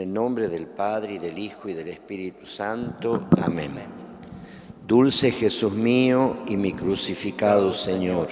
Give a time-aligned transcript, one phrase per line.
[0.00, 3.28] el nombre del Padre y del Hijo y del Espíritu Santo.
[3.42, 3.72] Amén.
[4.86, 8.28] Dulce Jesús mío y mi crucificado Señor,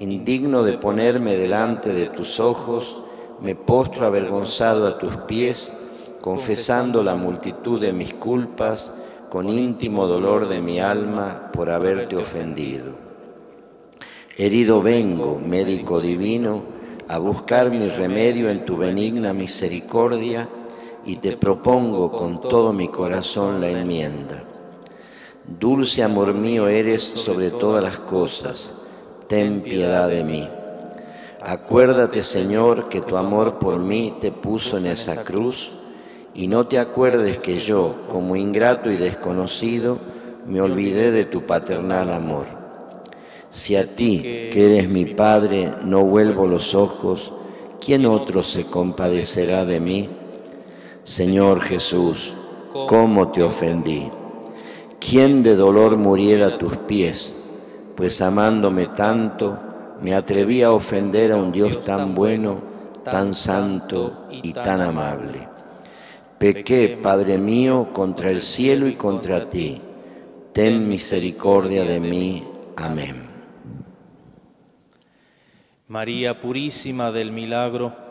[0.00, 3.04] indigno de ponerme delante de tus ojos,
[3.40, 5.72] me postro avergonzado a tus pies,
[6.20, 8.92] confesando la multitud de mis culpas,
[9.30, 12.92] con íntimo dolor de mi alma por haberte ofendido.
[14.36, 16.62] Herido vengo, médico divino,
[17.06, 20.48] a buscar mi remedio en tu benigna misericordia
[21.08, 24.44] y te propongo con todo mi corazón la enmienda.
[25.58, 28.74] Dulce amor mío eres sobre todas las cosas,
[29.26, 30.46] ten piedad de mí.
[31.40, 35.78] Acuérdate, Señor, que tu amor por mí te puso en esa cruz,
[36.34, 39.98] y no te acuerdes que yo, como ingrato y desconocido,
[40.46, 42.44] me olvidé de tu paternal amor.
[43.48, 44.20] Si a ti,
[44.52, 47.32] que eres mi Padre, no vuelvo los ojos,
[47.80, 50.17] ¿quién otro se compadecerá de mí?
[51.08, 52.36] Señor Jesús,
[52.86, 54.10] ¿cómo te ofendí?
[55.00, 57.40] ¿Quién de dolor muriera a tus pies?
[57.96, 59.58] Pues amándome tanto,
[60.02, 62.60] me atreví a ofender a un Dios tan bueno,
[63.04, 65.48] tan santo y tan amable.
[66.38, 69.80] Pequé, Padre mío, contra el cielo y contra ti.
[70.52, 72.44] Ten misericordia de mí.
[72.76, 73.16] Amén.
[75.86, 78.07] María Purísima del Milagro,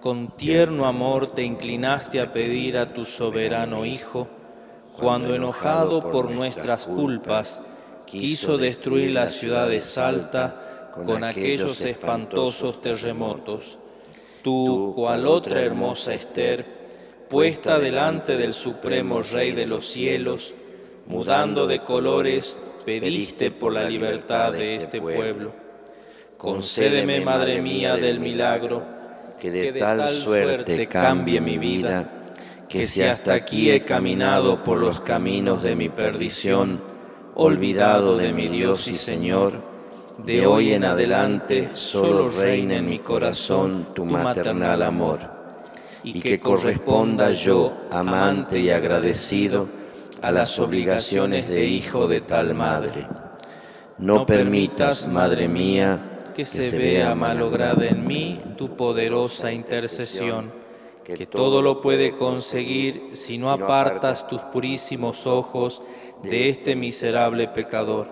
[0.00, 4.28] con tierno amor te inclinaste a pedir a tu soberano Hijo,
[4.98, 7.62] cuando enojado por nuestras culpas,
[8.06, 13.78] quiso destruir la ciudad de Salta con aquellos espantosos terremotos.
[14.42, 16.64] Tú, cual otra hermosa Esther,
[17.28, 20.54] puesta delante del Supremo Rey de los cielos,
[21.06, 25.52] mudando de colores, pediste por la libertad de este pueblo.
[26.38, 28.99] Concédeme, Madre mía del milagro,
[29.40, 32.08] que de tal suerte cambie mi vida,
[32.68, 36.80] que si hasta aquí he caminado por los caminos de mi perdición,
[37.34, 39.62] olvidado de mi Dios y Señor,
[40.18, 45.20] de hoy en adelante solo reine en mi corazón tu maternal amor,
[46.04, 49.68] y que corresponda yo, amante y agradecido,
[50.20, 53.06] a las obligaciones de hijo de tal madre.
[53.96, 56.09] No permitas, Madre mía,
[56.40, 60.50] que se vea malograda en mí tu poderosa intercesión,
[61.04, 65.82] que todo lo puede conseguir si no apartas tus purísimos ojos
[66.22, 68.08] de este miserable pecador.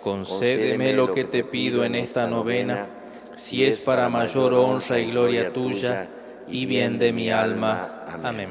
[0.00, 2.88] Concédeme lo que te pido en esta novena,
[3.34, 6.08] si es para mayor honra y gloria tuya
[6.46, 8.04] y bien de mi alma.
[8.22, 8.50] Amén.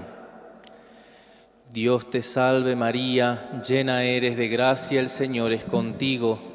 [1.72, 6.55] Dios te salve María, llena eres de gracia, el Señor es contigo.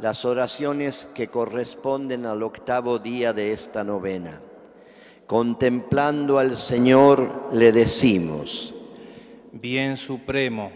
[0.00, 4.40] las oraciones que corresponden al octavo día de esta novena.
[5.26, 8.74] Contemplando al Señor le decimos,
[9.52, 10.72] Bien Supremo,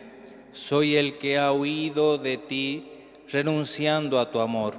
[0.52, 2.90] soy el que ha huido de ti
[3.30, 4.74] renunciando a tu amor.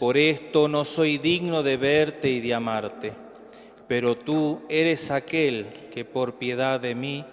[0.00, 3.12] Por esto no soy digno de verte y de amarte,
[3.86, 7.24] pero tú eres aquel que por piedad de mí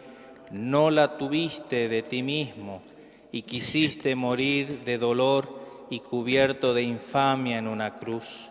[0.52, 2.82] no la tuviste de ti mismo
[3.32, 5.59] y quisiste morir de dolor
[5.90, 8.50] y cubierto de infamia en una cruz.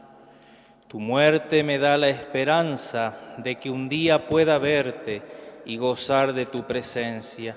[0.89, 5.23] Tu muerte me da la esperanza de que un día pueda verte
[5.65, 7.55] y gozar de tu presencia,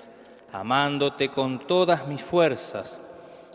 [0.52, 3.02] amándote con todas mis fuerzas.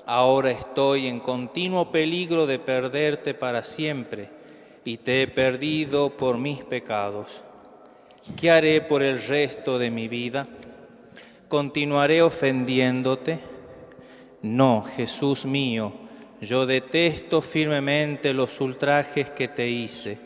[0.07, 4.31] Ahora estoy en continuo peligro de perderte para siempre
[4.85, 7.43] y te he perdido por mis pecados.
[8.35, 10.47] ¿Qué haré por el resto de mi vida?
[11.49, 13.41] ¿Continuaré ofendiéndote?
[14.43, 16.06] No, Jesús mío
[16.41, 20.19] yo detesto firmemente los ultrajes que te hice.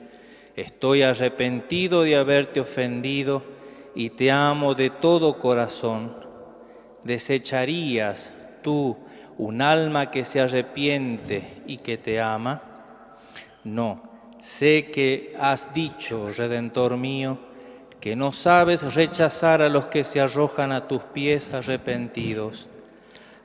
[0.57, 3.43] Estoy arrepentido de haberte ofendido
[3.95, 6.15] y te amo de todo corazón.
[7.05, 8.97] ¿Desecharías tú
[9.39, 12.63] un alma que se arrepiente y que te ama?
[13.65, 14.03] No,
[14.41, 17.39] sé que has dicho, Redentor mío,
[18.01, 22.69] que no sabes rechazar a los que se arrojan a tus pies arrepentidos.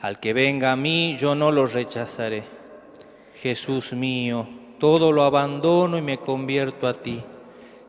[0.06, 2.44] Al que venga a mí, yo no lo rechazaré.
[3.42, 4.48] Jesús mío,
[4.78, 7.24] todo lo abandono y me convierto a ti.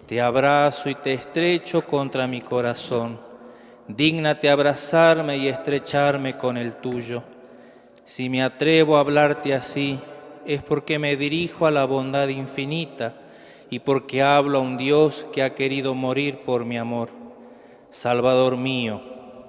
[0.07, 3.21] Te abrazo y te estrecho contra mi corazón.
[3.87, 7.23] Dígnate abrazarme y estrecharme con el tuyo.
[8.07, 10.01] Si me atrevo a hablarte así,
[10.47, 13.13] es porque me dirijo a la bondad infinita
[13.69, 17.11] y porque hablo a un Dios que ha querido morir por mi amor.
[17.91, 19.03] Salvador mío,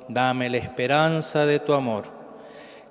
[0.10, 2.17] dame la esperanza de tu amor.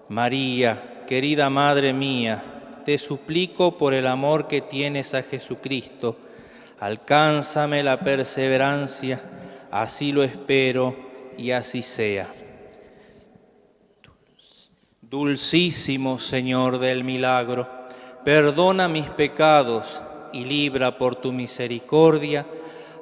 [0.09, 2.43] María, querida Madre mía,
[2.85, 6.17] te suplico por el amor que tienes a Jesucristo,
[6.79, 9.21] alcánzame la perseverancia,
[9.73, 10.95] así lo espero
[11.37, 12.33] y así sea.
[15.01, 17.69] Dulcísimo Señor del milagro,
[18.25, 20.01] perdona mis pecados
[20.33, 22.47] y libra por tu misericordia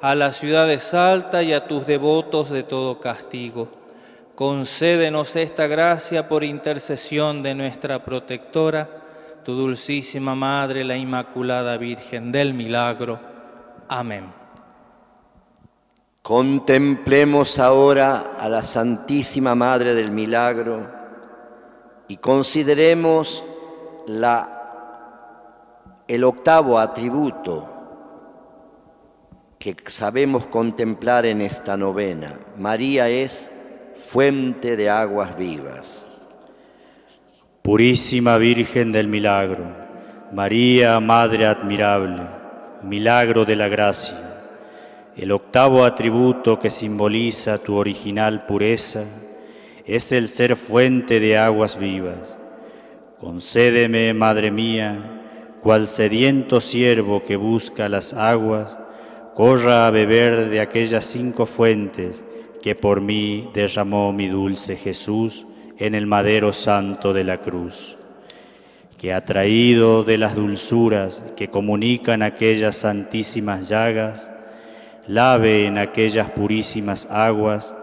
[0.01, 3.84] a la ciudad de Salta y a tus devotos de todo castigo.
[4.35, 8.89] Concédenos esta gracia por intercesión de nuestra protectora,
[9.45, 13.17] tu dulcísima Madre, la Inmaculada Virgen del Milagro.
[13.87, 14.33] Amén.
[16.21, 20.91] Contemplemos ahora a la Santísima Madre del Milagro
[22.09, 23.41] y consideremos
[24.07, 27.69] la, el octavo atributo
[29.57, 32.37] que sabemos contemplar en esta novena.
[32.57, 33.49] María es
[33.95, 36.05] fuente de aguas vivas.
[37.61, 39.65] Purísima Virgen del Milagro,
[40.31, 42.21] María, Madre admirable,
[42.83, 44.25] milagro de la gracia,
[45.17, 49.05] el octavo atributo que simboliza tu original pureza
[49.85, 52.37] es el ser fuente de aguas vivas.
[53.19, 55.21] Concédeme, Madre mía,
[55.63, 58.77] cual sediento siervo que busca las aguas,
[59.33, 62.23] corra a beber de aquellas cinco fuentes
[62.65, 65.45] que por mí derramó mi dulce Jesús,
[65.77, 67.99] en el madero santo de la cruz,
[68.97, 74.31] que ha traído de las dulzuras que comunican aquellas santísimas llagas,
[75.05, 77.75] lave en aquellas purísimas aguas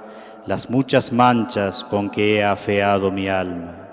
[0.47, 3.89] las muchas manchas con que he afeado mi alma,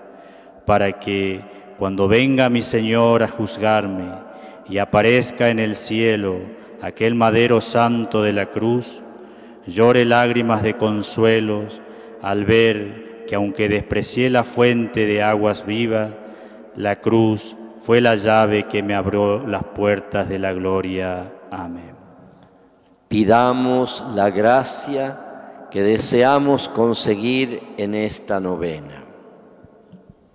[0.65, 1.41] para que
[1.77, 4.09] cuando venga mi Señor a juzgarme
[4.67, 6.39] y aparezca en el cielo
[6.81, 9.03] aquel madero santo de la cruz,
[9.69, 11.81] llore lágrimas de consuelos
[12.21, 16.11] al ver que aunque desprecié la fuente de aguas vivas,
[16.75, 21.31] la cruz fue la llave que me abrió las puertas de la gloria.
[21.51, 21.95] Amén.
[23.07, 29.03] Pidamos la gracia que deseamos conseguir en esta novena.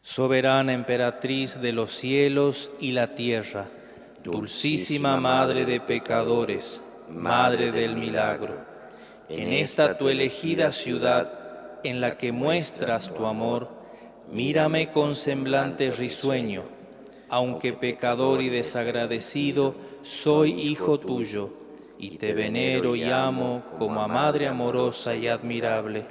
[0.02, 3.66] Soberana emperatriz de los cielos y la tierra,
[4.22, 8.54] dulcísima madre de pecadores, madre del milagro,
[9.28, 13.68] en esta tu elegida ciudad, en la que muestras tu amor,
[14.30, 16.64] mírame con semblante risueño,
[17.28, 21.50] aunque pecador y desagradecido, soy hijo tuyo,
[21.98, 26.06] y te venero y amo como a madre amorosa y admirable.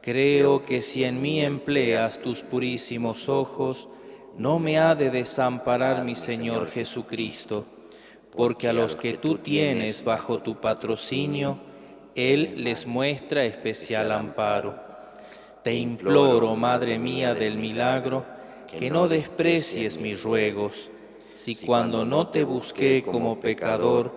[0.00, 3.88] Creo que si en mí empleas tus purísimos ojos,
[4.38, 7.64] no me ha de desamparar mi Señor Jesucristo,
[8.36, 11.58] porque a los que tú tienes bajo tu patrocinio,
[12.16, 14.74] él les muestra especial amparo.
[15.62, 18.24] Te imploro, Madre mía del milagro,
[18.66, 20.90] que no desprecies mis ruegos.
[21.34, 24.10] Si cuando no te busqué como pecador,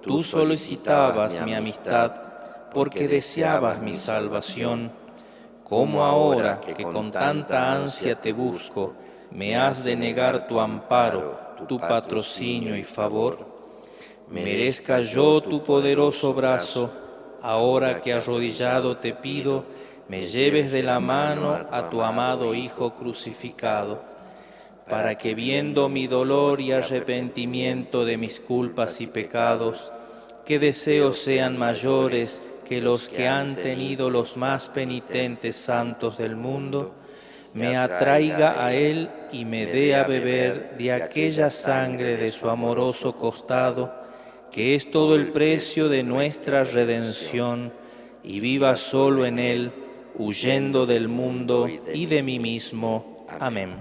[0.00, 2.14] tú solicitabas mi amistad
[2.72, 4.90] porque deseabas mi salvación,
[5.62, 8.94] como ahora que con tanta ansia te busco,
[9.30, 13.46] me has de negar tu amparo, tu patrocinio y favor?
[14.30, 17.01] Merezca yo tu poderoso brazo
[17.42, 19.64] ahora que arrodillado te pido,
[20.08, 24.02] me lleves de la mano a tu amado Hijo crucificado,
[24.88, 29.92] para que viendo mi dolor y arrepentimiento de mis culpas y pecados,
[30.44, 36.94] que deseos sean mayores que los que han tenido los más penitentes santos del mundo,
[37.54, 43.16] me atraiga a Él y me dé a beber de aquella sangre de su amoroso
[43.16, 44.01] costado,
[44.52, 47.72] que es todo el precio de nuestra redención,
[48.22, 49.72] y viva solo en Él,
[50.14, 53.26] huyendo del mundo y de mí mismo.
[53.40, 53.74] Amén.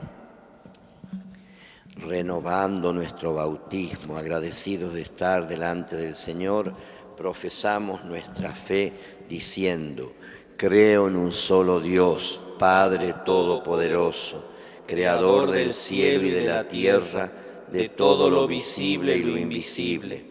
[1.98, 6.74] Renovando nuestro bautismo, agradecidos de estar delante del Señor,
[7.18, 8.94] profesamos nuestra fe
[9.30, 10.14] diciendo,
[10.58, 14.50] creo en un solo Dios Padre Todopoderoso,
[14.88, 17.32] Creador del cielo y de la tierra,
[17.72, 20.31] de todo lo visible y lo invisible.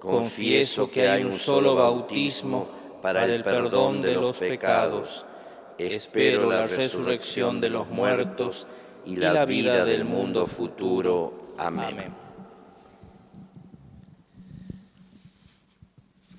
[0.00, 2.66] confieso que hay un solo bautismo
[3.02, 5.26] para el perdón de los pecados.
[5.78, 8.66] Espero la resurrección de los muertos
[9.04, 11.54] y la vida del mundo futuro.
[11.58, 12.12] Amén.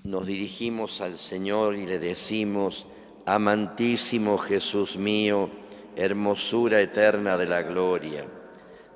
[0.03, 2.87] Nos dirigimos al Señor y le decimos,
[3.25, 5.49] amantísimo Jesús mío,
[5.95, 8.25] hermosura eterna de la gloria,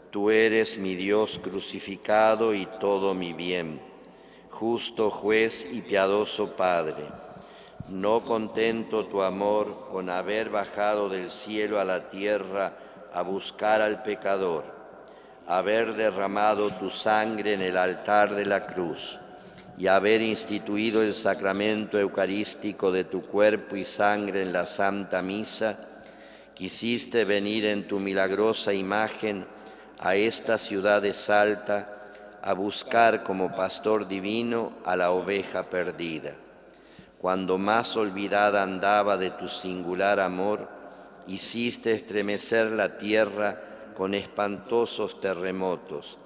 [0.09, 3.94] tú eres mi Dios crucificado y todo mi bien
[4.55, 7.03] justo juez y piadoso Padre,
[7.89, 12.77] no contento tu amor con haber bajado del cielo a la tierra
[13.13, 14.63] a buscar al pecador,
[15.45, 19.19] haber derramado tu sangre en el altar de la cruz
[19.77, 25.77] y haber instituido el sacramento eucarístico de tu cuerpo y sangre en la Santa Misa,
[26.53, 29.45] quisiste venir en tu milagrosa imagen
[29.99, 31.94] a esta ciudad de Salta,
[32.45, 36.35] a buscar como pastor divino a la oveja perdida.
[37.17, 40.69] Cuando más olvidada andaba de tu singular amor,
[41.25, 43.59] hiciste estremecer la tierra
[43.97, 46.19] con espantosos terremotos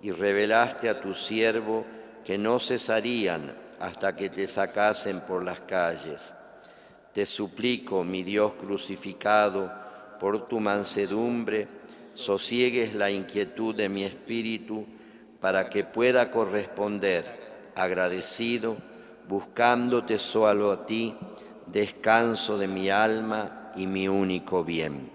[0.00, 1.84] y revelaste a tu siervo
[2.24, 6.36] que no cesarían hasta que te sacasen por las calles.
[7.12, 9.72] Te suplico, mi Dios crucificado,
[10.20, 11.66] por tu mansedumbre,
[12.14, 14.86] sosiegues la inquietud de mi espíritu,
[15.44, 18.78] para que pueda corresponder agradecido,
[19.28, 21.14] buscándote solo a ti,
[21.66, 25.10] descanso de mi alma y mi único bien.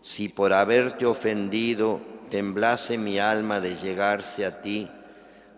[0.00, 4.90] Si por haberte ofendido temblase mi alma de llegarse a ti,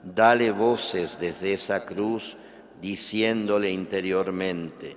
[0.02, 2.36] dale voces desde esa cruz,
[2.78, 4.94] diciéndole interiormente,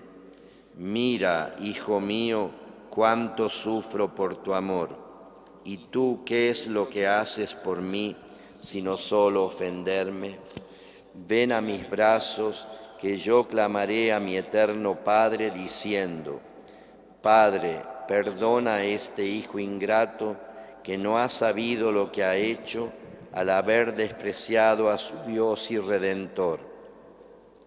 [0.75, 2.51] mira, hijo mío,
[2.89, 4.89] cuánto sufro por tu amor,
[5.63, 8.17] y tú qué es lo que haces por mí,
[8.59, 10.39] sino solo ofenderme.
[11.13, 12.67] Ven a mis brazos,
[12.99, 16.41] que yo clamaré a mi eterno Padre diciendo,
[17.21, 20.35] Padre, perdona a este hijo ingrato
[20.83, 22.91] que no ha sabido lo que ha hecho
[23.33, 26.59] al haber despreciado a su Dios y Redentor.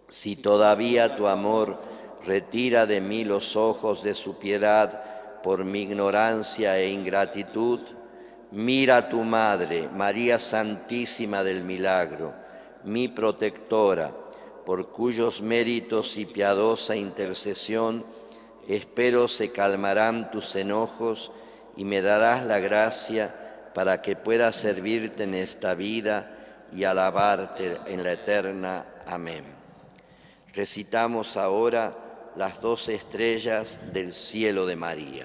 [0.08, 1.78] Si todavía tu amor
[2.26, 7.80] retira de mí los ojos de su piedad por mi ignorancia e ingratitud,
[8.52, 12.34] Mira a tu Madre, María Santísima del Milagro,
[12.84, 14.12] mi protectora,
[14.66, 18.04] por cuyos méritos y piadosa intercesión
[18.68, 21.32] espero se calmarán tus enojos
[21.78, 28.04] y me darás la gracia para que pueda servirte en esta vida y alabarte en
[28.04, 28.84] la eterna.
[29.06, 29.44] Amén.
[30.52, 31.96] Recitamos ahora
[32.36, 35.24] las dos estrellas del cielo de María.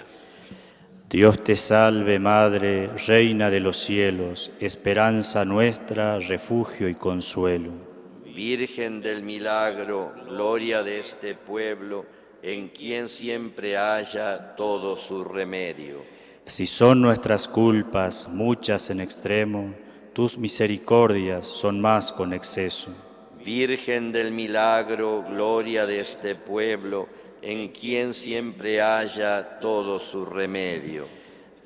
[1.10, 7.72] Dios te salve Madre, Reina de los cielos, esperanza nuestra, refugio y consuelo.
[8.26, 12.06] Virgen del milagro, gloria de este pueblo,
[12.44, 16.04] en quien siempre haya todo su remedio.
[16.46, 19.74] Si son nuestras culpas muchas en extremo,
[20.12, 22.94] tus misericordias son más con exceso.
[23.46, 27.08] Virgen del milagro, gloria de este pueblo,
[27.42, 31.06] en quien siempre haya todo su remedio.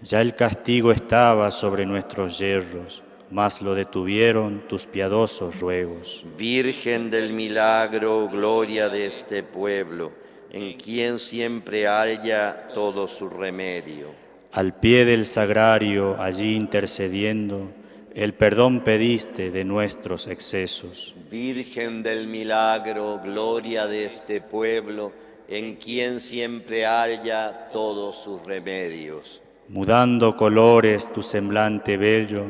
[0.01, 6.25] Ya el castigo estaba sobre nuestros yerros, mas lo detuvieron tus piadosos ruegos.
[6.37, 10.11] Virgen del milagro, gloria de este pueblo,
[10.51, 14.07] en quien siempre haya todo su remedio.
[14.51, 17.71] Al pie del sagrario, allí intercediendo,
[18.13, 21.15] el perdón pediste de nuestros excesos.
[21.29, 25.13] Virgen del milagro, gloria de este pueblo,
[25.51, 29.41] en quien siempre haya todos sus remedios.
[29.67, 32.45] Mudando colores tu semblante bello,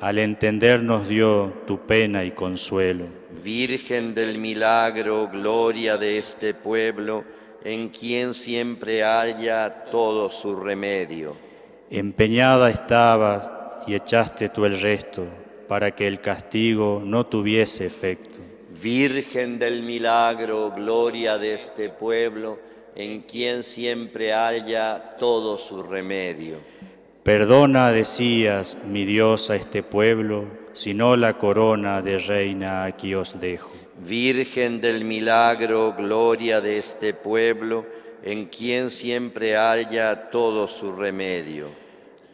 [0.00, 3.04] al entendernos dio tu pena y consuelo.
[3.44, 7.22] Virgen del milagro, gloria de este pueblo,
[7.64, 11.36] en quien siempre haya todo su remedio.
[11.90, 13.50] Empeñada estabas
[13.86, 15.26] y echaste tú el resto
[15.68, 18.47] para que el castigo no tuviese efecto.
[18.68, 22.58] Virgen del milagro, gloria de este pueblo,
[22.94, 26.56] en quien siempre haya todo su remedio.
[27.22, 30.44] Perdona, decías, mi Dios, a este pueblo,
[30.74, 33.70] si no la corona de reina aquí os dejo.
[34.06, 37.86] Virgen del milagro, gloria de este pueblo,
[38.22, 41.68] en quien siempre haya todo su remedio.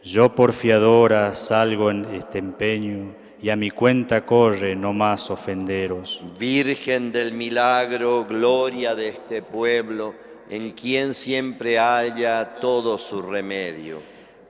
[0.03, 6.23] Yo por fiadora salgo en este empeño y a mi cuenta corre no más ofenderos.
[6.39, 10.15] Virgen del milagro, gloria de este pueblo,
[10.49, 13.99] en quien siempre haya todo su remedio.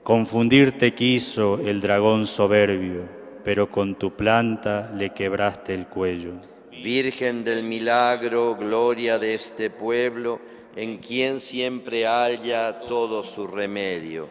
[0.02, 3.02] Confundirte quiso el dragón soberbio,
[3.44, 6.34] pero con tu planta le quebraste el cuello.
[6.70, 10.40] Virgen del milagro, gloria de este pueblo,
[10.76, 14.28] en quien siempre haya todo su remedio.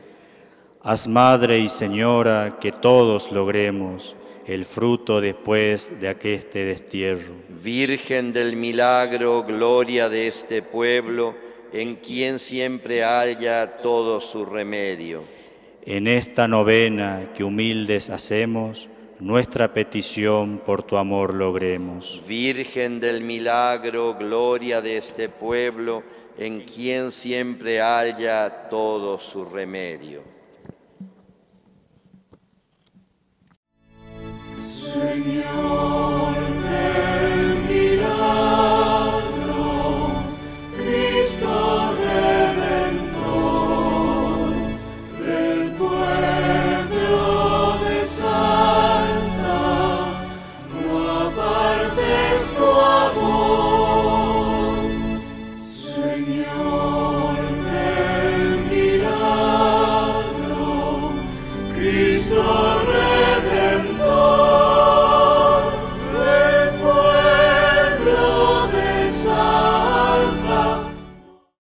[0.87, 4.15] Haz Madre y Señora que todos logremos
[4.45, 7.33] el fruto después de aqueste destierro.
[7.49, 11.35] Virgen del milagro, gloria de este pueblo,
[11.73, 15.23] en quien siempre haya todo su remedio.
[15.87, 18.87] En esta novena que humildes hacemos,
[19.19, 22.21] nuestra petición por tu amor logremos.
[22.27, 26.03] Virgen del milagro, gloria de este pueblo,
[26.37, 30.34] en quien siempre haya todo su remedio.
[35.15, 36.04] Señor.